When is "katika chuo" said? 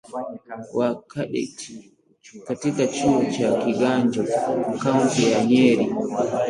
2.47-3.25